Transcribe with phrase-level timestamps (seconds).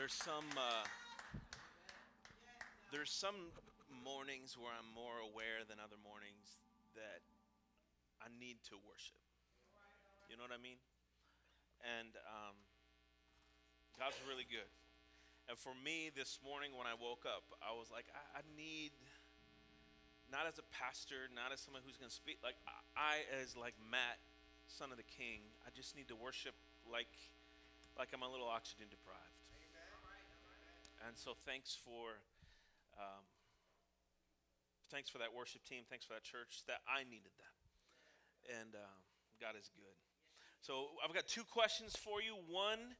[0.00, 0.88] There's some uh,
[2.88, 3.52] there's some
[3.92, 6.56] mornings where I'm more aware than other mornings
[6.96, 7.20] that
[8.24, 9.20] I need to worship.
[10.32, 10.80] You know what I mean?
[11.84, 12.56] And um,
[14.00, 14.72] God's really good.
[15.52, 18.96] And for me, this morning when I woke up, I was like, I, I need,
[20.32, 22.56] not as a pastor, not as someone who's going to speak, like
[22.96, 24.16] I, as like Matt,
[24.64, 26.56] son of the King, I just need to worship
[26.88, 27.12] like,
[28.00, 29.39] like I'm a little oxygen deprived.
[31.06, 32.20] And so thanks for,
[32.98, 33.24] um,
[34.90, 35.84] thanks for that worship team.
[35.88, 36.62] Thanks for that church.
[36.66, 37.56] That I needed that,
[38.60, 38.96] and uh,
[39.40, 39.96] God is good.
[40.60, 42.36] So I've got two questions for you.
[42.48, 42.92] One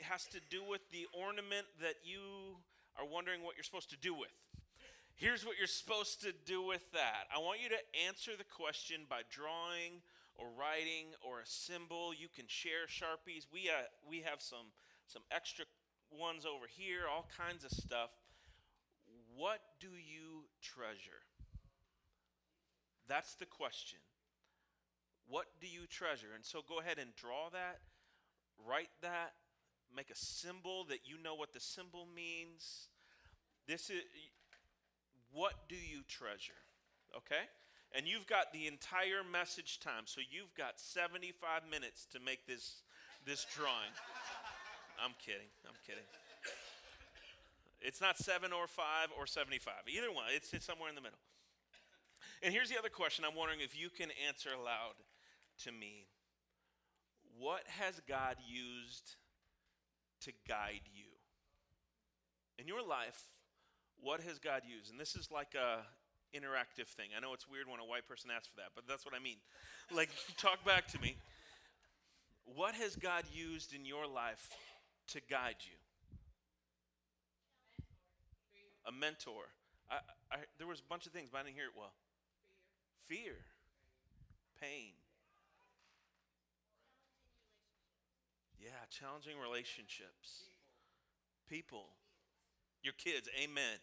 [0.00, 2.58] has to do with the ornament that you
[2.98, 4.34] are wondering what you're supposed to do with.
[5.14, 7.30] Here's what you're supposed to do with that.
[7.30, 10.02] I want you to answer the question by drawing
[10.34, 12.10] or writing or a symbol.
[12.10, 13.46] You can share sharpies.
[13.52, 14.74] We uh, we have some
[15.06, 15.66] some extra
[16.12, 18.10] ones over here, all kinds of stuff.
[19.36, 21.22] What do you treasure?
[23.08, 23.98] That's the question.
[25.28, 26.28] What do you treasure?
[26.34, 27.80] And so go ahead and draw that,
[28.66, 29.32] write that,
[29.94, 32.88] make a symbol that you know what the symbol means.
[33.66, 34.02] This is
[35.32, 36.52] what do you treasure?
[37.16, 37.48] Okay?
[37.96, 40.04] And you've got the entire message time.
[40.06, 42.82] So you've got 75 minutes to make this
[43.26, 43.92] this drawing.
[45.02, 45.50] I'm kidding.
[45.66, 46.04] I'm kidding.
[47.84, 49.74] It's not seven or five or 75.
[49.88, 50.24] Either one.
[50.34, 51.18] It's, it's somewhere in the middle.
[52.42, 54.96] And here's the other question I'm wondering if you can answer aloud
[55.64, 56.06] to me.
[57.38, 59.16] What has God used
[60.22, 61.12] to guide you?
[62.58, 63.28] In your life,
[64.00, 64.90] what has God used?
[64.90, 65.82] And this is like a
[66.36, 67.10] interactive thing.
[67.16, 69.18] I know it's weird when a white person asks for that, but that's what I
[69.18, 69.36] mean.
[69.92, 71.16] Like talk back to me.
[72.44, 74.50] What has God used in your life
[75.08, 75.76] to guide you?
[78.86, 79.48] A mentor.
[79.90, 79.96] I,
[80.30, 81.94] I, there was a bunch of things, but I didn't hear it well.
[83.08, 83.34] Fear.
[84.60, 84.92] Pain.
[88.60, 90.48] Yeah, challenging relationships.
[91.48, 91.86] People.
[92.82, 93.28] Your kids.
[93.42, 93.80] Amen.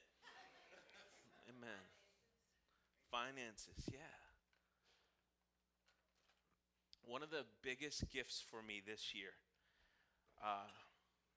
[1.50, 1.82] Amen.
[3.12, 3.90] Finances.
[3.92, 4.00] Yeah.
[7.06, 9.34] One of the biggest gifts for me this year.
[10.44, 10.70] Uh,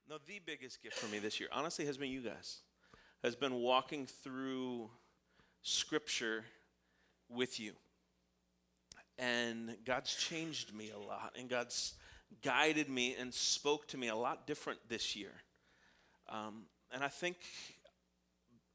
[0.09, 2.59] no, the biggest gift for me this year, honestly, has been you guys.
[3.23, 4.91] Has been walking through
[5.63, 6.45] Scripture
[7.29, 7.73] with you.
[9.19, 11.95] And God's changed me a lot, and God's
[12.43, 15.33] guided me and spoke to me a lot different this year.
[16.29, 17.37] Um, and I think,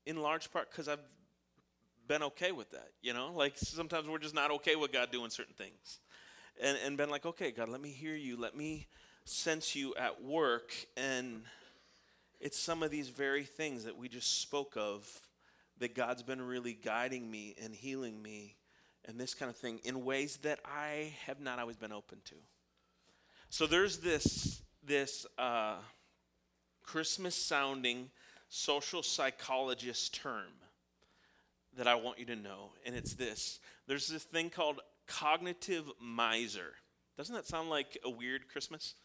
[0.06, 1.04] in large part, because I've
[2.08, 2.90] been okay with that.
[3.02, 6.00] You know, like sometimes we're just not okay with God doing certain things.
[6.62, 8.36] And, and been like, okay, God, let me hear you.
[8.36, 8.88] Let me
[9.32, 10.74] sense you at work.
[10.98, 11.44] And
[12.40, 15.08] it's some of these very things that we just spoke of
[15.80, 18.56] that God's been really guiding me and healing me
[19.06, 22.36] and this kind of thing in ways that I have not always been open to.
[23.50, 25.76] So there's this this uh,
[26.84, 28.10] Christmas sounding
[28.50, 30.54] social psychologist term
[31.78, 33.60] that I want you to know, and it's this.
[33.88, 36.74] There's this thing called cognitive miser.
[37.20, 38.96] Doesn't that sound like a weird Christmas?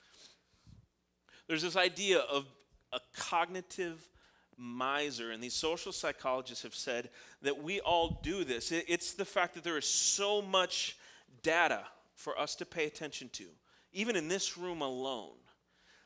[1.49, 2.47] There's this idea of
[2.93, 4.09] a cognitive
[4.57, 7.11] miser, and these social psychologists have said
[7.43, 8.71] that we all do this.
[8.71, 10.97] It's the fact that there is so much
[11.43, 11.81] data
[12.15, 13.47] for us to pay attention to,
[13.93, 15.35] even in this room alone,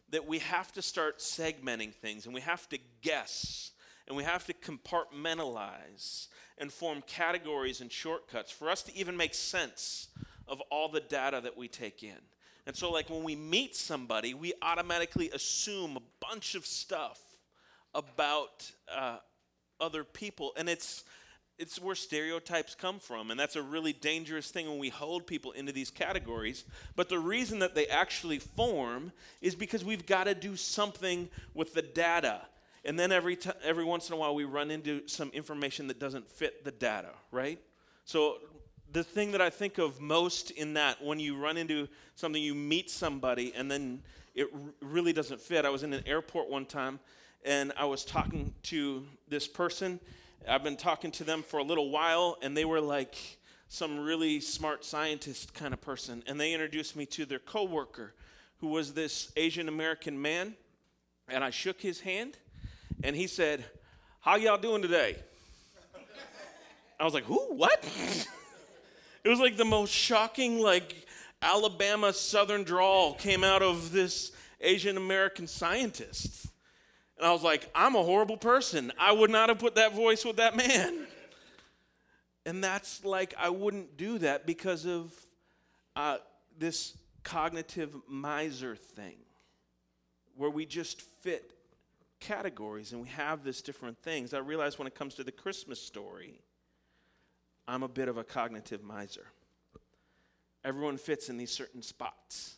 [0.08, 3.72] that we have to start segmenting things and we have to guess
[4.06, 9.34] and we have to compartmentalize and form categories and shortcuts for us to even make
[9.34, 10.08] sense
[10.48, 12.18] of all the data that we take in.
[12.66, 17.20] And so, like when we meet somebody, we automatically assume a bunch of stuff
[17.94, 19.18] about uh,
[19.80, 21.04] other people, and it's
[21.58, 25.50] it's where stereotypes come from, and that's a really dangerous thing when we hold people
[25.52, 26.64] into these categories.
[26.94, 31.74] But the reason that they actually form is because we've got to do something with
[31.74, 32.42] the data.
[32.84, 35.98] And then every, t- every once in a while, we run into some information that
[35.98, 37.58] doesn't fit the data, right?
[38.04, 38.38] So
[38.92, 42.54] the thing that I think of most in that when you run into something, you
[42.54, 44.02] meet somebody and then
[44.34, 45.64] it r- really doesn't fit.
[45.64, 46.98] I was in an airport one time
[47.44, 50.00] and I was talking to this person.
[50.48, 53.16] I've been talking to them for a little while and they were like
[53.68, 56.22] some really smart scientist kind of person.
[56.26, 58.14] And they introduced me to their coworker
[58.60, 60.54] who was this Asian American man.
[61.28, 62.38] And I shook his hand
[63.02, 63.64] and he said,
[64.20, 65.16] How y'all doing today?
[67.00, 67.54] I was like, Who?
[67.54, 67.84] What?
[69.24, 71.06] It was like the most shocking, like
[71.42, 76.46] Alabama Southern drawl came out of this Asian American scientist.
[77.16, 78.92] And I was like, I'm a horrible person.
[78.98, 81.06] I would not have put that voice with that man.
[82.46, 85.12] And that's like, I wouldn't do that because of
[85.96, 86.18] uh,
[86.56, 89.16] this cognitive miser thing,
[90.36, 91.52] where we just fit
[92.20, 94.32] categories and we have this different things.
[94.32, 96.40] I realize when it comes to the Christmas story,
[97.68, 99.26] I'm a bit of a cognitive miser.
[100.64, 102.56] Everyone fits in these certain spots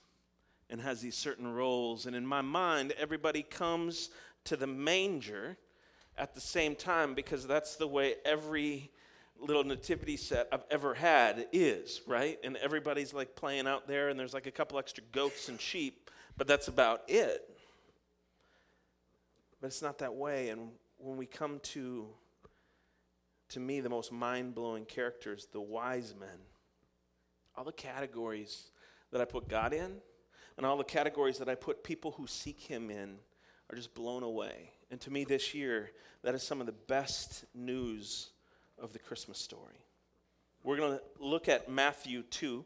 [0.70, 2.06] and has these certain roles.
[2.06, 4.10] And in my mind, everybody comes
[4.44, 5.56] to the manger
[6.16, 8.90] at the same time because that's the way every
[9.40, 12.38] little nativity set I've ever had is, right?
[12.44, 16.10] And everybody's like playing out there, and there's like a couple extra goats and sheep,
[16.36, 17.48] but that's about it.
[19.60, 20.50] But it's not that way.
[20.50, 22.06] And when we come to,
[23.50, 26.38] to me, the most mind blowing characters, the wise men,
[27.56, 28.70] all the categories
[29.12, 29.97] that I put God in,
[30.56, 33.19] and all the categories that I put people who seek Him in
[33.70, 34.73] are just blown away.
[34.91, 35.91] And to me, this year,
[36.23, 38.31] that is some of the best news
[38.79, 39.85] of the Christmas story.
[40.62, 42.64] We're going to look at Matthew 2.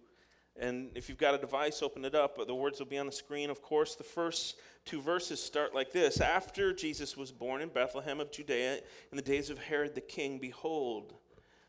[0.58, 2.38] And if you've got a device, open it up.
[2.46, 3.96] The words will be on the screen, of course.
[3.96, 8.76] The first two verses start like this After Jesus was born in Bethlehem of Judea
[9.10, 11.14] in the days of Herod the king, behold,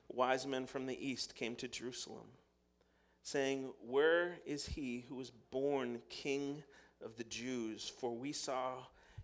[0.07, 2.27] wise men from the east came to Jerusalem,
[3.23, 6.63] saying, Where is he who was born king
[7.03, 7.91] of the Jews?
[7.99, 8.73] For we saw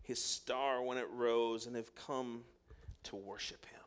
[0.01, 2.43] his star when it rose and have come
[3.03, 3.80] to worship him.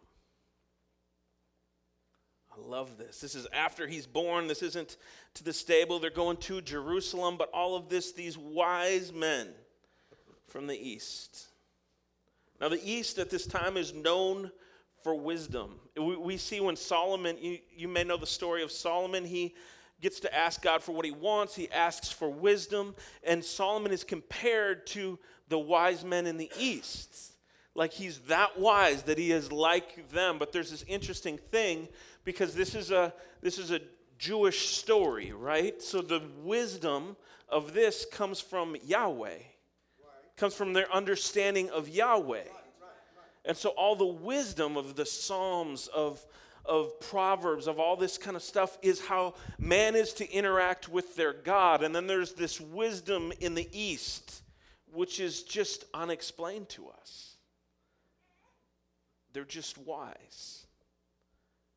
[2.57, 3.21] I love this.
[3.21, 4.47] This is after he's born.
[4.47, 4.97] This isn't
[5.35, 5.99] to the stable.
[5.99, 9.49] They're going to Jerusalem, but all of this, these wise men
[10.47, 11.47] from the east.
[12.61, 14.53] Now, the east at this time is known
[15.03, 15.81] for wisdom.
[15.97, 19.55] We, we see when Solomon, you, you may know the story of Solomon, he
[20.01, 24.05] gets to ask God for what he wants, he asks for wisdom, and Solomon is
[24.05, 25.19] compared to
[25.49, 27.35] the wise men in the east.
[27.75, 30.39] Like he's that wise that he is like them.
[30.39, 31.89] But there's this interesting thing
[32.25, 33.13] because this is a
[33.43, 33.81] this is a
[34.19, 35.81] Jewish story, right?
[35.83, 37.17] So the wisdom
[37.49, 39.29] of this comes from Yahweh.
[39.29, 40.37] Right.
[40.37, 42.39] Comes from their understanding of Yahweh.
[42.39, 46.25] Right, right, and so all the wisdom of the Psalms of
[46.65, 51.15] of Proverbs, of all this kind of stuff, is how man is to interact with
[51.17, 51.83] their God.
[51.83, 54.43] And then there's this wisdom in the East,
[54.93, 57.37] which is just unexplained to us.
[59.33, 60.64] They're just wise.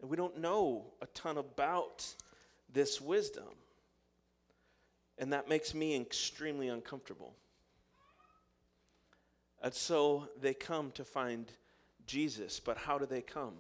[0.02, 2.06] And we don't know a ton about
[2.72, 3.50] this wisdom.
[5.18, 7.34] And that makes me extremely uncomfortable.
[9.62, 11.52] And so they come to find
[12.06, 12.60] Jesus.
[12.60, 13.56] But how do they come?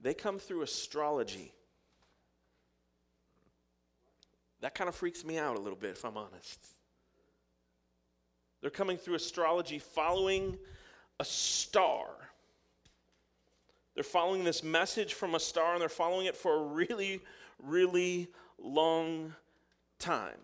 [0.00, 1.52] They come through astrology.
[4.60, 6.58] That kind of freaks me out a little bit, if I'm honest.
[8.60, 10.58] They're coming through astrology following
[11.20, 12.06] a star.
[13.94, 17.20] They're following this message from a star and they're following it for a really,
[17.62, 19.34] really long
[19.98, 20.38] time.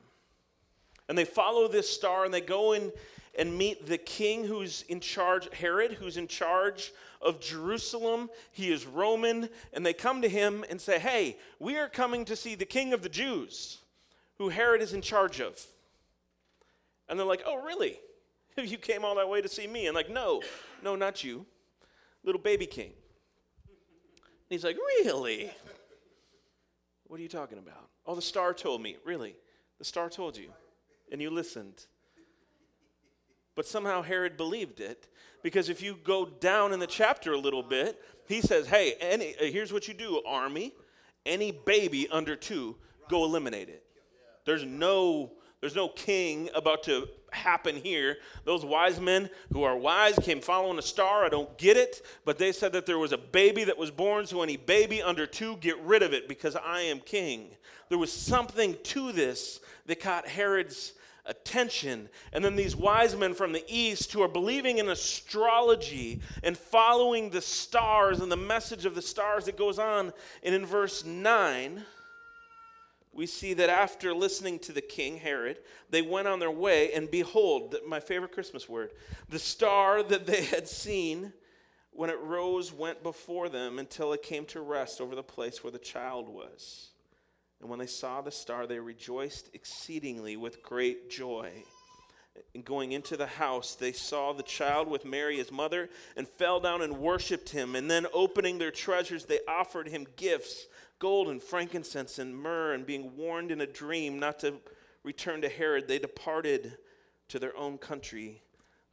[1.08, 2.92] And they follow this star and they go in
[3.36, 8.30] and meet the king who's in charge, Herod, who's in charge of Jerusalem.
[8.52, 9.48] He is Roman.
[9.72, 12.92] And they come to him and say, Hey, we are coming to see the king
[12.92, 13.78] of the Jews,
[14.38, 15.60] who Herod is in charge of.
[17.08, 17.98] And they're like, Oh, really?
[18.62, 19.86] You came all that way to see me?
[19.86, 20.42] And like, No,
[20.84, 21.46] no, not you.
[22.22, 22.92] Little baby king
[24.50, 25.50] he's like, Really?
[27.06, 27.88] What are you talking about?
[28.06, 28.96] Oh, the star told me.
[29.04, 29.34] Really?
[29.78, 30.50] The star told you.
[31.10, 31.86] And you listened.
[33.56, 35.08] But somehow Herod believed it
[35.42, 39.34] because if you go down in the chapter a little bit, he says, Hey, any,
[39.36, 40.72] uh, here's what you do, army.
[41.26, 42.76] Any baby under two,
[43.08, 43.84] go eliminate it.
[44.46, 48.16] There's no there's no king about to happen here.
[48.44, 51.24] Those wise men who are wise came following a star.
[51.24, 54.26] I don't get it, but they said that there was a baby that was born,
[54.26, 57.50] so any baby under two, get rid of it because I am king.
[57.88, 60.94] There was something to this that caught Herod's
[61.26, 62.08] attention.
[62.32, 67.30] And then these wise men from the east who are believing in astrology and following
[67.30, 70.12] the stars and the message of the stars that goes on.
[70.42, 71.84] And in verse 9,
[73.20, 75.58] we see that after listening to the king, Herod,
[75.90, 78.92] they went on their way, and behold, my favorite Christmas word,
[79.28, 81.34] the star that they had seen
[81.90, 85.70] when it rose went before them until it came to rest over the place where
[85.70, 86.92] the child was.
[87.60, 91.50] And when they saw the star, they rejoiced exceedingly with great joy.
[92.54, 96.58] And going into the house, they saw the child with Mary, his mother, and fell
[96.58, 97.76] down and worshiped him.
[97.76, 100.68] And then, opening their treasures, they offered him gifts
[101.00, 104.54] gold and frankincense and myrrh, and being warned in a dream not to
[105.02, 106.78] return to Herod, they departed
[107.28, 108.42] to their own country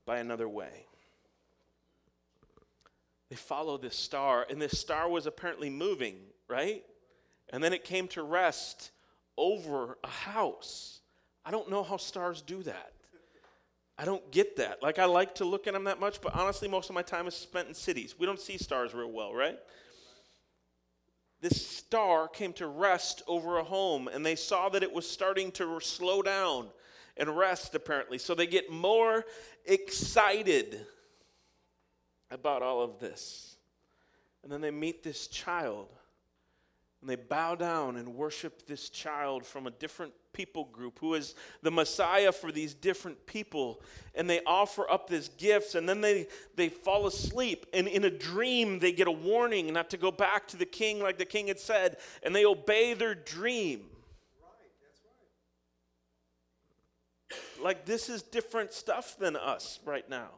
[0.05, 0.87] by another way.
[3.29, 6.15] they follow this star, and this star was apparently moving,
[6.47, 6.83] right?
[7.49, 8.91] And then it came to rest
[9.37, 11.01] over a house.
[11.45, 12.93] I don't know how stars do that.
[13.97, 14.81] I don't get that.
[14.81, 17.27] Like, I like to look at them that much, but honestly, most of my time
[17.27, 18.15] is spent in cities.
[18.17, 19.57] We don't see stars real well, right?
[21.39, 25.51] This star came to rest over a home, and they saw that it was starting
[25.53, 26.69] to slow down
[27.15, 28.17] and rest, apparently.
[28.17, 29.25] So they get more
[29.65, 30.85] excited
[32.31, 33.55] about all of this.
[34.43, 35.89] And then they meet this child
[37.01, 41.33] and they bow down and worship this child from a different people group who is
[41.63, 43.81] the Messiah for these different people.
[44.13, 47.65] And they offer up these gifts and then they, they fall asleep.
[47.73, 51.01] And in a dream, they get a warning not to go back to the king
[51.01, 51.97] like the king had said.
[52.21, 53.81] And they obey their dream.
[57.59, 60.29] Like, this is different stuff than us right now.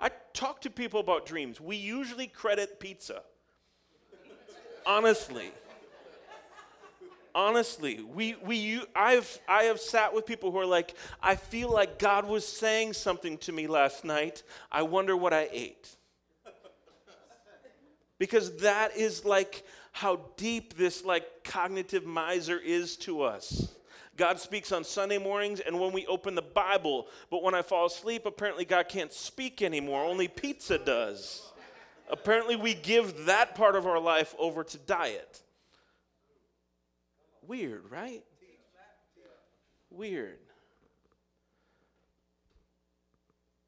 [0.00, 1.60] I talk to people about dreams.
[1.60, 3.22] We usually credit pizza.
[4.84, 5.52] Honestly
[7.36, 11.98] honestly we, we I've, i have sat with people who are like i feel like
[11.98, 14.42] god was saying something to me last night.
[14.72, 15.88] I wonder what i ate.
[18.18, 23.68] Because that is like how deep this like cognitive miser is to us.
[24.16, 27.84] God speaks on sunday mornings and when we open the bible but when i fall
[27.84, 30.02] asleep apparently god can't speak anymore.
[30.02, 31.42] Only pizza does.
[32.08, 35.42] Apparently we give that part of our life over to diet
[37.46, 38.24] Weird, right?
[39.90, 40.38] Weird.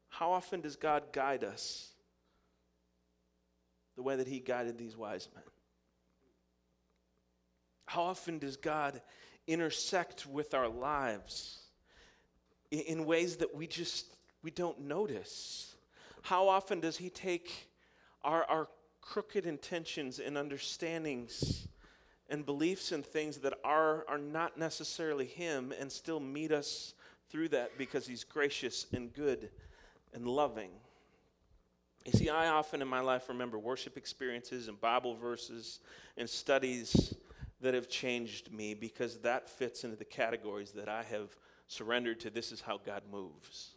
[0.09, 1.93] How often does God guide us
[3.95, 5.43] the way that He guided these wise men?
[7.85, 9.01] How often does God
[9.47, 11.59] intersect with our lives
[12.69, 15.75] in ways that we just we don't notice?
[16.21, 17.69] How often does He take
[18.21, 18.67] our, our
[18.99, 21.68] crooked intentions and understandings
[22.29, 26.93] and beliefs and things that are, are not necessarily Him and still meet us
[27.29, 29.49] through that because He's gracious and good
[30.13, 30.71] and loving.
[32.05, 35.79] You see, I often in my life remember worship experiences and Bible verses
[36.17, 37.13] and studies
[37.61, 41.35] that have changed me because that fits into the categories that I have
[41.67, 42.29] surrendered to.
[42.29, 43.71] This is how God moves.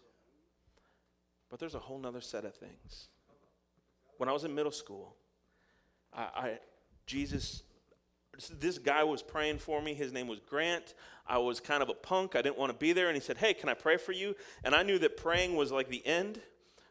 [1.51, 3.09] But there's a whole other set of things.
[4.19, 5.17] When I was in middle school,
[6.15, 6.59] I, I
[7.07, 7.63] Jesus
[8.59, 9.95] this guy was praying for me.
[9.95, 10.95] His name was Grant.
[11.27, 12.35] I was kind of a punk.
[12.35, 13.09] I didn't want to be there.
[13.09, 14.35] And he said, Hey, can I pray for you?
[14.65, 16.41] And I knew that praying was like the end.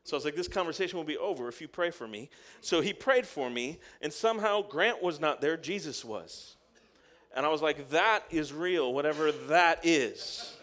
[0.03, 2.29] So I was like, This conversation will be over if you pray for me.
[2.61, 3.79] So he prayed for me.
[4.01, 6.57] And somehow Grant was not there, Jesus was.
[7.35, 10.55] And I was like, That is real, whatever that is.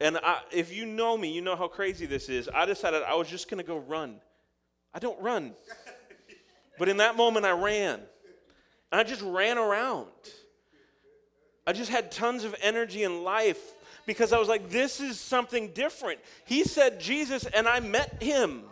[0.00, 2.48] And I, if you know me, you know how crazy this is.
[2.54, 4.20] I decided I was just going to go run.
[4.94, 5.52] I don't run.
[6.78, 8.00] But in that moment, I ran.
[8.92, 10.08] I just ran around.
[11.66, 13.74] I just had tons of energy and life
[14.06, 16.18] because I was like, this is something different.
[16.44, 18.64] He said Jesus, and I met him.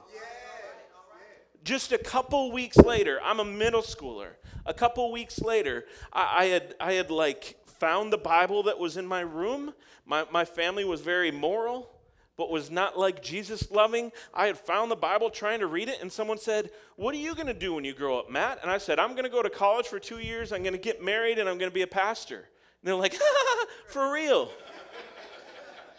[1.64, 4.30] Just a couple weeks later, I'm a middle schooler.
[4.66, 8.96] A couple weeks later, I, I, had I had like found the Bible that was
[8.96, 9.75] in my room.
[10.06, 11.90] My, my family was very moral
[12.38, 14.12] but was not like Jesus loving.
[14.33, 17.35] I had found the Bible trying to read it, and someone said, What are you
[17.35, 18.61] going to do when you grow up, Matt?
[18.62, 20.78] And I said, I'm going to go to college for two years, I'm going to
[20.78, 22.37] get married, and I'm going to be a pastor.
[22.37, 22.45] And
[22.85, 23.18] they're like,
[23.88, 24.50] For real?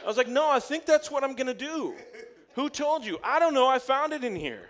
[0.02, 1.94] I was like, No, I think that's what I'm going to do.
[2.56, 3.20] Who told you?
[3.22, 3.68] I don't know.
[3.68, 4.70] I found it in here.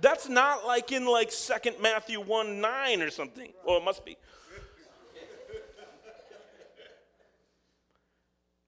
[0.00, 3.52] That's not like in like Second Matthew 1 9 or something.
[3.64, 4.16] Well, it must be.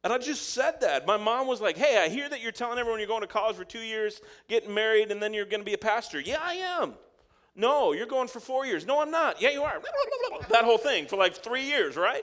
[0.05, 1.07] And I just said that.
[1.07, 3.57] My mom was like, Hey, I hear that you're telling everyone you're going to college
[3.57, 6.21] for two years, getting married, and then you're going to be a pastor.
[6.21, 6.95] Yeah, I am.
[7.57, 8.87] No, you're going for four years.
[8.87, 9.43] No, I'm not.
[9.43, 9.81] Yeah, you are.
[10.51, 12.23] That whole thing for like three years, right?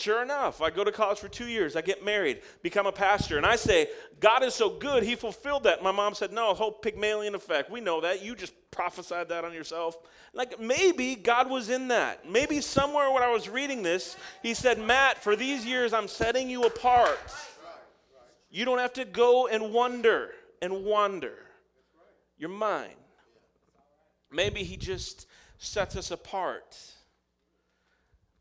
[0.00, 1.76] Sure enough, I go to college for two years.
[1.76, 3.88] I get married, become a pastor, and I say,
[4.18, 5.82] God is so good, He fulfilled that.
[5.82, 7.70] My mom said, No, whole Pygmalion effect.
[7.70, 8.22] We know that.
[8.22, 9.98] You just prophesied that on yourself.
[10.32, 12.26] Like maybe God was in that.
[12.26, 16.48] Maybe somewhere when I was reading this, He said, Matt, for these years, I'm setting
[16.48, 17.18] you apart.
[18.50, 20.30] You don't have to go and wonder
[20.62, 21.34] and wander.
[22.38, 22.88] You're mine.
[24.32, 25.26] Maybe He just
[25.58, 26.74] sets us apart.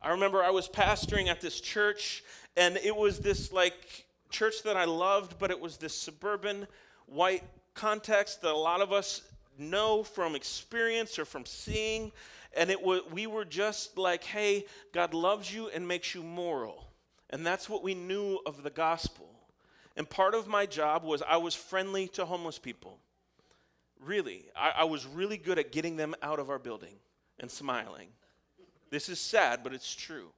[0.01, 2.24] I remember I was pastoring at this church,
[2.56, 6.68] and it was this like church that I loved, but it was this suburban
[7.06, 9.22] white context that a lot of us
[9.58, 12.12] know from experience or from seeing.
[12.56, 16.88] And it was, we were just like, hey, God loves you and makes you moral.
[17.29, 19.29] And that's what we knew of the gospel.
[19.96, 23.00] And part of my job was I was friendly to homeless people
[24.00, 26.96] Really, I, I was really good at getting them out of our building
[27.39, 28.08] and smiling.
[28.89, 30.29] This is sad, but it's true.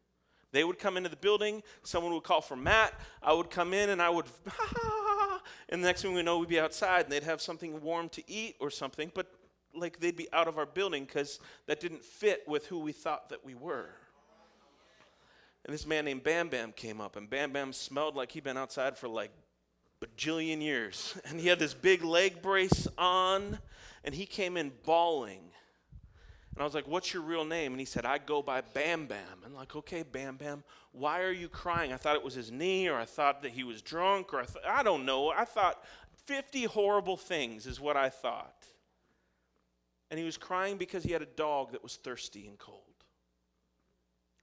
[0.51, 2.93] They would come into the building, someone would call for Matt,
[3.23, 4.25] I would come in and I would,
[5.69, 8.23] and the next thing we know, we'd be outside and they'd have something warm to
[8.29, 9.27] eat or something, but
[9.73, 13.29] like they'd be out of our building because that didn't fit with who we thought
[13.29, 13.89] that we were.
[15.63, 18.57] And this man named Bam Bam came up, and Bam Bam smelled like he'd been
[18.57, 19.31] outside for like
[20.01, 21.17] a bajillion years.
[21.25, 23.59] And he had this big leg brace on,
[24.03, 25.51] and he came in bawling.
[26.53, 27.73] And I was like, What's your real name?
[27.73, 29.19] And he said, I go by Bam Bam.
[29.43, 31.93] And I'm like, Okay, Bam Bam, why are you crying?
[31.93, 34.45] I thought it was his knee, or I thought that he was drunk, or I,
[34.45, 35.29] th- I don't know.
[35.29, 35.83] I thought
[36.25, 38.65] 50 horrible things is what I thought.
[40.09, 42.81] And he was crying because he had a dog that was thirsty and cold.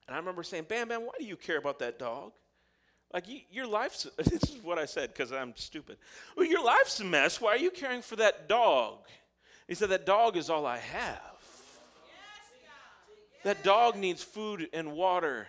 [0.07, 2.33] And I remember saying, Bam Bam, why do you care about that dog?
[3.13, 5.99] Like, your life's, this is what I said because I'm stupid.
[6.37, 7.41] Well, your life's a mess.
[7.41, 8.99] Why are you caring for that dog?
[9.67, 11.38] He said, That dog is all I have.
[13.45, 15.49] That dog needs food and water,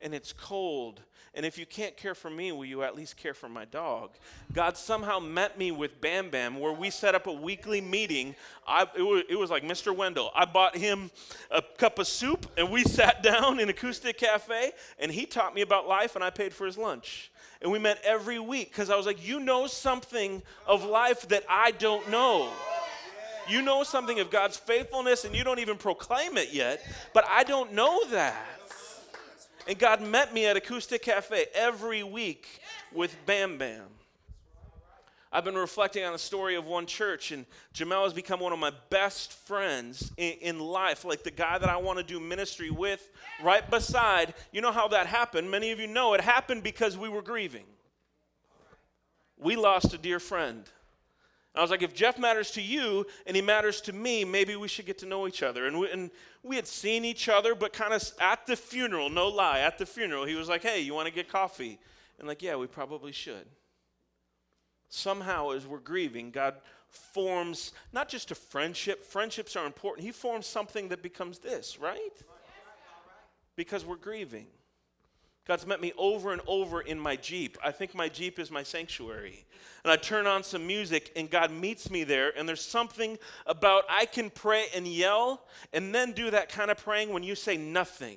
[0.00, 1.00] and it's cold.
[1.36, 4.12] And if you can't care for me, will you at least care for my dog?
[4.52, 8.36] God somehow met me with Bam Bam, where we set up a weekly meeting.
[8.68, 9.94] I, it, was, it was like Mr.
[9.94, 10.30] Wendell.
[10.32, 11.10] I bought him
[11.50, 15.62] a cup of soup, and we sat down in Acoustic Cafe, and he taught me
[15.62, 17.32] about life, and I paid for his lunch.
[17.60, 21.44] And we met every week because I was like, You know something of life that
[21.48, 22.48] I don't know.
[23.48, 27.44] You know something of God's faithfulness, and you don't even proclaim it yet, but I
[27.44, 28.60] don't know that.
[29.66, 32.46] And God met me at Acoustic Cafe every week
[32.92, 33.86] with Bam Bam.
[35.34, 38.58] I've been reflecting on the story of one church, and Jamel has become one of
[38.60, 42.70] my best friends in, in, life, like the guy that I want to do ministry
[42.70, 43.10] with
[43.42, 44.34] right beside.
[44.52, 45.50] You know how that happened?
[45.50, 47.64] Many of you know it happened because we were grieving.
[49.36, 50.70] We lost a dear friend.
[51.54, 54.66] I was like, if Jeff matters to you and he matters to me, maybe we
[54.66, 55.66] should get to know each other.
[55.66, 56.10] And we, and
[56.42, 59.86] we had seen each other, but kind of at the funeral, no lie, at the
[59.86, 61.78] funeral, he was like, hey, you want to get coffee?
[62.18, 63.46] And like, yeah, we probably should.
[64.88, 66.54] Somehow, as we're grieving, God
[66.88, 70.04] forms not just a friendship, friendships are important.
[70.04, 71.98] He forms something that becomes this, right?
[73.56, 74.46] Because we're grieving.
[75.46, 77.58] God's met me over and over in my Jeep.
[77.62, 79.44] I think my Jeep is my sanctuary.
[79.82, 82.32] And I turn on some music, and God meets me there.
[82.36, 86.78] And there's something about I can pray and yell, and then do that kind of
[86.78, 88.16] praying when you say nothing,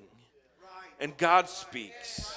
[1.01, 2.33] and God speaks.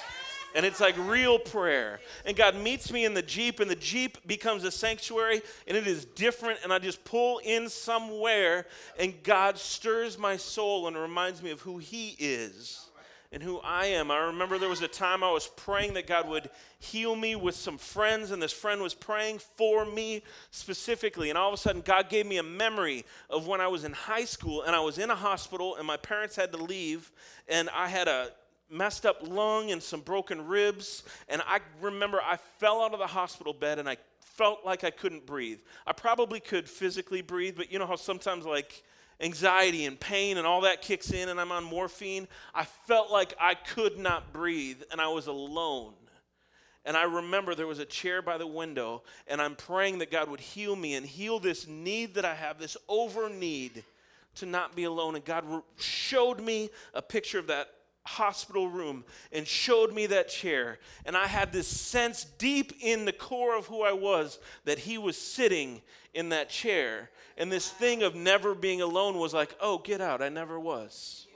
[0.53, 2.01] And it's like real prayer.
[2.25, 5.87] And God meets me in the Jeep, and the Jeep becomes a sanctuary, and it
[5.87, 6.59] is different.
[6.65, 8.65] And I just pull in somewhere,
[8.99, 12.90] and God stirs my soul and reminds me of who He is
[13.31, 14.11] and who I am.
[14.11, 17.55] I remember there was a time I was praying that God would heal me with
[17.55, 21.29] some friends, and this friend was praying for me specifically.
[21.29, 23.93] And all of a sudden, God gave me a memory of when I was in
[23.93, 27.09] high school and I was in a hospital, and my parents had to leave,
[27.47, 28.31] and I had a
[28.69, 31.03] messed up lung and some broken ribs.
[31.29, 34.91] And I remember I fell out of the hospital bed and I felt like I
[34.91, 35.59] couldn't breathe.
[35.85, 38.83] I probably could physically breathe, but you know how sometimes, like,
[39.21, 43.33] anxiety and pain and all that kicks in and I'm on morphine, I felt like
[43.39, 45.93] I could not breathe and I was alone.
[46.83, 50.29] And I remember there was a chair by the window, and I'm praying that God
[50.29, 53.83] would heal me and heal this need that I have, this over need
[54.35, 55.15] to not be alone.
[55.15, 55.45] And God
[55.77, 57.69] showed me a picture of that
[58.03, 60.79] hospital room and showed me that chair.
[61.05, 64.97] And I had this sense deep in the core of who I was that He
[64.97, 65.81] was sitting
[66.13, 67.09] in that chair.
[67.37, 70.21] And this thing of never being alone was like, oh, get out.
[70.21, 71.27] I never was.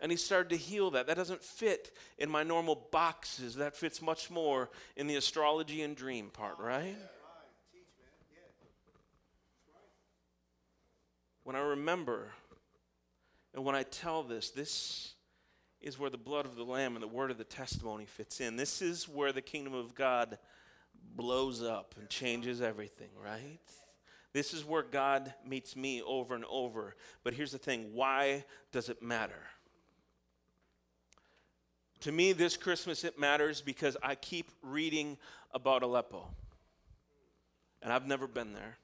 [0.00, 1.08] And he started to heal that.
[1.08, 3.56] That doesn't fit in my normal boxes.
[3.56, 6.94] That fits much more in the astrology and dream part, right?
[11.42, 12.28] When I remember
[13.54, 15.14] and when I tell this, this
[15.80, 18.56] is where the blood of the Lamb and the word of the testimony fits in.
[18.56, 20.38] This is where the kingdom of God
[21.14, 23.60] blows up and changes everything, right?
[24.32, 26.94] This is where God meets me over and over.
[27.24, 29.42] But here's the thing why does it matter?
[32.00, 35.18] To me, this Christmas, it matters because I keep reading
[35.52, 36.28] about Aleppo.
[37.82, 38.76] And I've never been there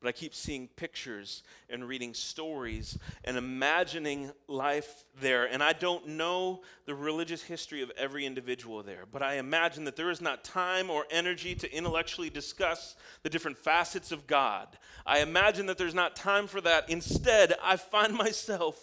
[0.00, 5.44] but I keep seeing pictures and reading stories and imagining life there.
[5.44, 9.96] And I don't know the religious history of every individual there, but I imagine that
[9.96, 14.68] there is not time or energy to intellectually discuss the different facets of God.
[15.04, 16.88] I imagine that there's not time for that.
[16.88, 18.78] Instead, I find myself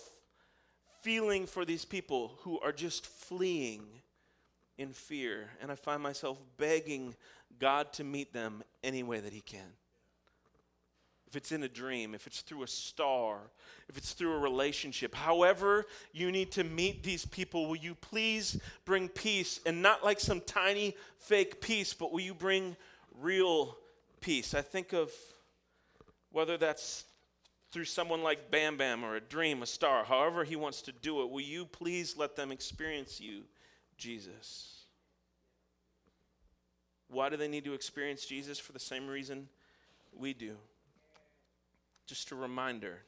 [1.01, 3.83] feeling for these people who are just fleeing
[4.77, 7.15] in fear, and I find myself begging
[7.59, 9.73] God to meet them any way that He can.
[11.27, 13.39] If it's in a dream, if it's through a star,
[13.89, 18.59] if it's through a relationship, however you need to meet these people, will you please
[18.85, 22.77] bring peace and not like some tiny fake peace, but will you bring
[23.19, 23.77] real
[24.21, 24.53] peace?
[24.53, 25.11] I think of
[26.31, 27.03] whether that's
[27.71, 31.21] through someone like Bam Bam or a dream, a star, however he wants to do
[31.21, 33.43] it, will you please let them experience you,
[33.97, 34.85] Jesus?
[37.09, 38.59] Why do they need to experience Jesus?
[38.59, 39.49] For the same reason
[40.15, 40.55] we do.
[42.07, 43.03] Just a reminder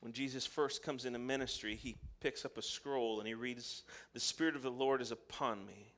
[0.00, 4.20] when Jesus first comes into ministry, he picks up a scroll and he reads, The
[4.20, 5.92] Spirit of the Lord is upon me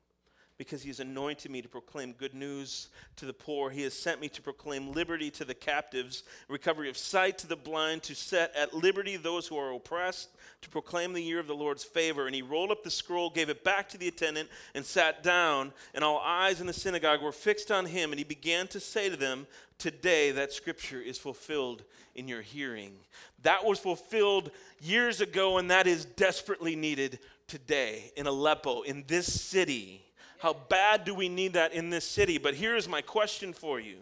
[0.60, 3.70] because he has anointed me to proclaim good news to the poor.
[3.70, 7.56] He has sent me to proclaim liberty to the captives, recovery of sight to the
[7.56, 10.28] blind, to set at liberty those who are oppressed,
[10.60, 12.26] to proclaim the year of the Lord's favor.
[12.26, 15.72] And he rolled up the scroll, gave it back to the attendant, and sat down.
[15.94, 18.12] And all eyes in the synagogue were fixed on him.
[18.12, 19.46] And he began to say to them,
[19.78, 22.92] Today that scripture is fulfilled in your hearing.
[23.44, 29.40] That was fulfilled years ago, and that is desperately needed today in Aleppo, in this
[29.40, 30.04] city.
[30.40, 32.38] How bad do we need that in this city?
[32.38, 33.98] But here's my question for you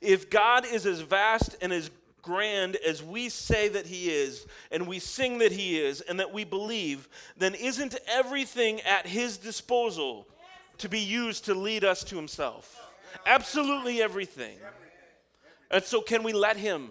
[0.00, 4.86] If God is as vast and as grand as we say that He is, and
[4.86, 10.28] we sing that He is, and that we believe, then isn't everything at His disposal
[10.76, 12.78] to be used to lead us to Himself?
[13.24, 14.58] Absolutely everything.
[15.70, 16.90] And so, can we let Him?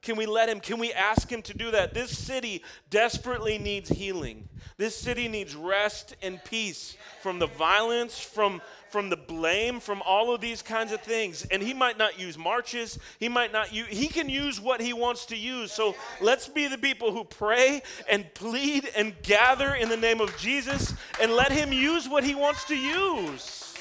[0.00, 0.60] Can we let him?
[0.60, 1.92] Can we ask him to do that?
[1.92, 4.48] This city desperately needs healing.
[4.76, 10.32] This city needs rest and peace from the violence, from, from the blame, from all
[10.32, 11.44] of these kinds of things.
[11.50, 12.96] And he might not use marches.
[13.18, 15.72] He might not use, he can use what he wants to use.
[15.72, 20.36] So let's be the people who pray and plead and gather in the name of
[20.38, 23.74] Jesus and let him use what he wants to use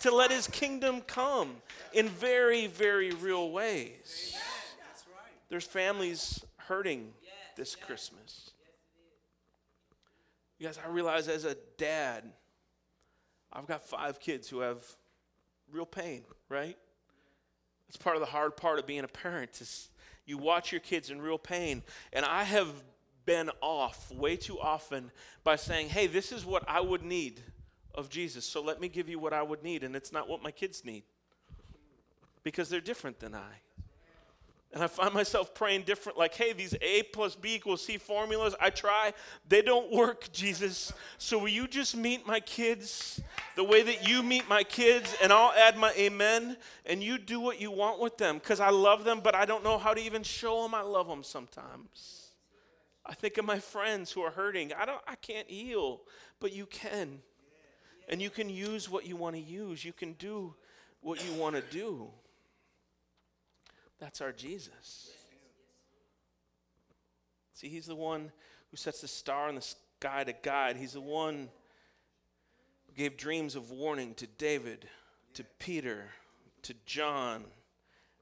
[0.00, 1.56] to let his kingdom come
[1.92, 4.34] in very, very real ways.
[5.50, 7.12] There's families hurting
[7.56, 8.50] this Christmas.
[10.58, 12.24] You guys, I realize as a dad,
[13.52, 14.84] I've got five kids who have
[15.72, 16.76] real pain, right?
[17.88, 19.88] It's part of the hard part of being a parent is
[20.24, 21.82] you watch your kids in real pain.
[22.12, 22.68] And I have
[23.26, 25.10] been off way too often
[25.42, 27.40] by saying, hey, this is what I would need
[27.94, 28.44] of Jesus.
[28.44, 29.82] So let me give you what I would need.
[29.82, 31.02] And it's not what my kids need
[32.44, 33.60] because they're different than I.
[34.72, 38.54] And I find myself praying different, like, hey, these A plus B equals C formulas,
[38.60, 39.12] I try,
[39.48, 40.92] they don't work, Jesus.
[41.18, 43.20] So will you just meet my kids
[43.56, 46.56] the way that you meet my kids, and I'll add my amen,
[46.86, 49.64] and you do what you want with them, because I love them, but I don't
[49.64, 52.28] know how to even show them I love them sometimes.
[53.04, 54.72] I think of my friends who are hurting.
[54.72, 56.02] I don't I can't heal,
[56.38, 57.22] but you can.
[58.08, 59.84] And you can use what you want to use.
[59.84, 60.54] You can do
[61.00, 62.08] what you want to do.
[64.00, 65.10] That's our Jesus.
[67.54, 68.32] See, He's the one
[68.70, 70.76] who sets the star in the sky to guide.
[70.76, 71.50] He's the one
[72.86, 74.88] who gave dreams of warning to David,
[75.34, 76.08] to Peter,
[76.62, 77.44] to John.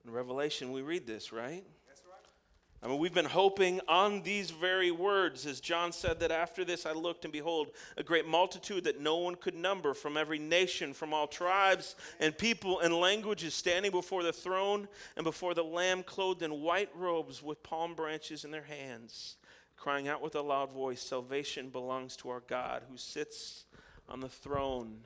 [0.04, 1.64] In Revelation, we read this, right?
[2.80, 6.86] I mean, we've been hoping on these very words, as John said, that after this
[6.86, 10.94] I looked and behold, a great multitude that no one could number from every nation,
[10.94, 14.86] from all tribes and people and languages, standing before the throne
[15.16, 19.36] and before the Lamb, clothed in white robes with palm branches in their hands,
[19.76, 23.64] crying out with a loud voice Salvation belongs to our God who sits
[24.08, 25.00] on the throne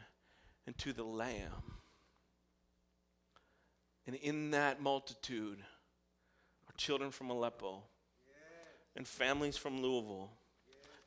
[0.66, 1.78] and to the Lamb.
[4.06, 5.58] And in that multitude,
[6.76, 7.82] children from Aleppo
[8.96, 10.30] and families from Louisville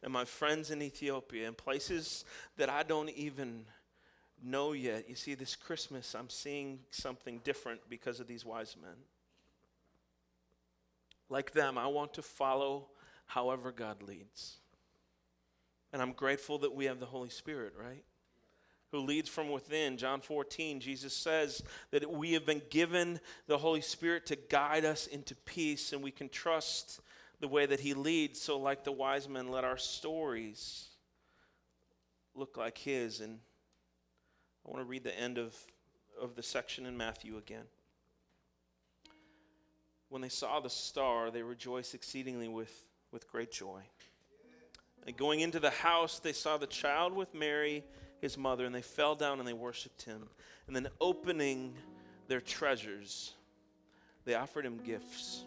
[0.03, 2.25] and my friends in Ethiopia and places
[2.57, 3.65] that I don't even
[4.43, 5.09] know yet.
[5.09, 8.95] You see, this Christmas, I'm seeing something different because of these wise men.
[11.29, 12.87] Like them, I want to follow
[13.25, 14.57] however God leads.
[15.91, 18.03] And I'm grateful that we have the Holy Spirit, right?
[18.91, 19.97] Who leads from within.
[19.97, 25.07] John 14, Jesus says that we have been given the Holy Spirit to guide us
[25.07, 27.01] into peace, and we can trust
[27.39, 28.41] the way that He leads.
[28.41, 30.87] So, like the wise men, let our stories
[32.33, 33.21] look like His.
[33.21, 33.39] And
[34.65, 35.55] I want to read the end of,
[36.21, 37.65] of the section in Matthew again.
[40.09, 43.81] When they saw the star, they rejoiced exceedingly with, with great joy.
[45.05, 47.83] And going into the house, they saw the child with Mary
[48.25, 50.27] his mother, and they fell down and they worshiped him.
[50.65, 51.75] And then, opening
[52.27, 53.33] their treasures,
[54.25, 55.43] they offered him gifts.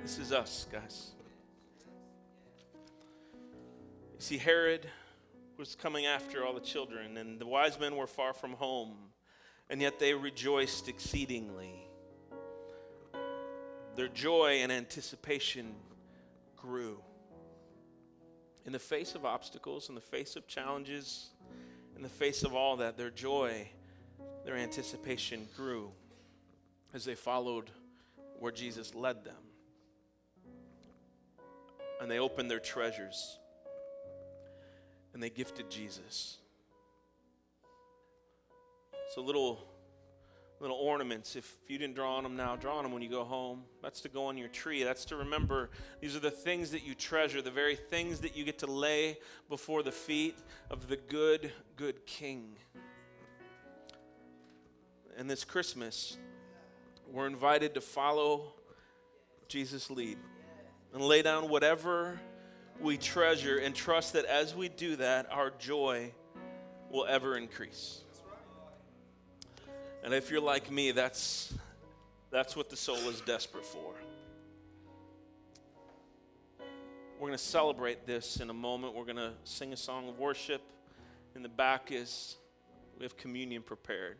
[0.00, 1.10] This is us, guys.
[4.14, 4.86] You see, Herod
[5.58, 8.96] was coming after all the children, and the wise men were far from home.
[9.70, 11.88] and yet they rejoiced exceedingly.
[13.96, 15.74] Their joy and anticipation
[16.56, 16.98] grew.
[18.66, 21.28] In the face of obstacles, in the face of challenges,
[21.96, 23.68] in the face of all that, their joy,
[24.44, 25.90] their anticipation grew
[26.92, 27.70] as they followed
[28.38, 29.34] where Jesus led them.
[32.00, 33.38] And they opened their treasures
[35.12, 36.38] and they gifted Jesus.
[39.14, 39.73] So little
[40.60, 41.36] little ornaments.
[41.36, 43.62] If you didn't draw on them now, draw on them when you go home.
[43.82, 44.82] That's to go on your tree.
[44.82, 48.44] That's to remember these are the things that you treasure, the very things that you
[48.44, 50.38] get to lay before the feet
[50.70, 52.56] of the good, good King.
[55.16, 56.16] And this Christmas,
[57.10, 58.54] we're invited to follow
[59.48, 60.18] Jesus' lead
[60.92, 62.20] and lay down whatever
[62.80, 66.12] we treasure and trust that as we do that, our joy
[66.90, 68.00] will ever increase.
[70.04, 71.54] And if you're like me, that's,
[72.30, 73.94] that's what the soul is desperate for.
[77.18, 78.94] We're going to celebrate this in a moment.
[78.94, 80.60] We're going to sing a song of worship.
[81.34, 82.36] In the back is
[82.98, 84.18] we have communion prepared.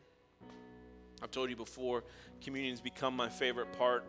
[1.22, 2.02] I've told you before,
[2.40, 4.06] communion's become my favorite part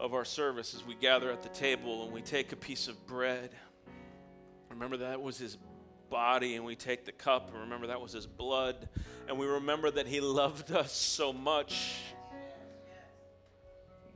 [0.00, 3.06] of our service as we gather at the table and we take a piece of
[3.06, 3.50] bread.
[4.68, 5.58] Remember that was his
[6.10, 8.88] body and we take the cup and remember that was his blood
[9.28, 11.96] and we remember that he loved us so much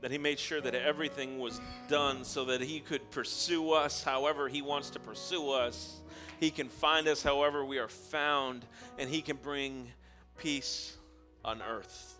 [0.01, 4.47] that he made sure that everything was done so that he could pursue us however
[4.47, 5.99] he wants to pursue us.
[6.39, 8.65] He can find us however we are found
[8.97, 9.91] and he can bring
[10.37, 10.95] peace
[11.43, 12.17] on earth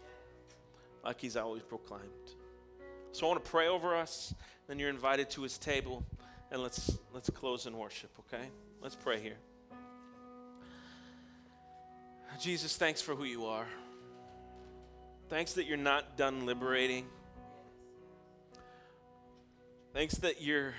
[1.03, 2.03] like he's always proclaimed.
[3.11, 4.33] So I want to pray over us,
[4.67, 6.05] then you're invited to his table
[6.51, 8.49] and let's let's close in worship, okay?
[8.81, 9.37] Let's pray here.
[12.39, 13.67] Jesus, thanks for who you are.
[15.27, 17.05] Thanks that you're not done liberating.
[19.93, 20.73] Thanks that you're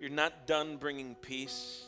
[0.00, 1.84] you're not done bringing peace.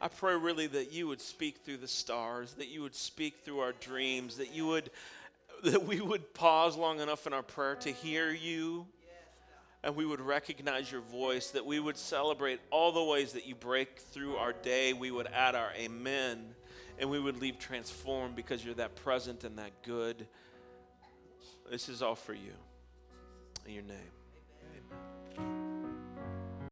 [0.00, 3.60] I pray really that you would speak through the stars, that you would speak through
[3.60, 4.90] our dreams, that you would
[5.64, 8.86] that we would pause long enough in our prayer to hear you
[9.84, 13.54] and we would recognize your voice, that we would celebrate all the ways that you
[13.54, 14.92] break through our day.
[14.92, 16.54] We would add our amen,
[16.98, 20.26] and we would leave transformed because you're that present and that good.
[21.70, 22.52] This is all for you.
[23.66, 24.21] In your name.